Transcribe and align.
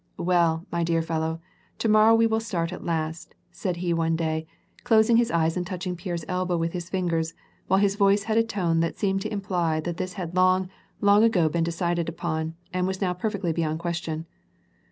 * 0.09 0.17
"Well, 0.17 0.65
ray 0.73 0.83
dear 0.83 1.03
fellow, 1.03 1.41
to 1.77 1.87
morrow 1.87 2.15
we 2.15 2.25
will 2.25 2.39
start 2.39 2.73
at 2.73 2.83
last," 2.83 3.35
said 3.51 3.75
he 3.77 3.93
one 3.93 4.15
day, 4.15 4.47
closing 4.83 5.17
his 5.17 5.29
eyes 5.29 5.55
and 5.55 5.67
touching 5.67 5.95
Pierre's 5.95 6.25
elbow 6.27 6.57
with 6.57 6.73
his 6.73 6.89
fingers, 6.89 7.35
while 7.67 7.79
his 7.79 7.97
voice 7.97 8.23
had 8.23 8.35
a 8.39 8.43
tone 8.43 8.79
that 8.79 8.97
seemed 8.97 9.21
to 9.21 9.31
imply 9.31 9.79
that 9.81 9.97
this 9.97 10.13
had 10.13 10.35
long, 10.35 10.69
long 11.01 11.23
ago 11.23 11.49
been 11.49 11.63
decided 11.63 12.09
upon 12.09 12.55
and 12.73 12.87
was 12.87 12.99
now 12.99 13.13
perfectly 13.13 13.53
beyond 13.53 13.77
question. 13.77 14.25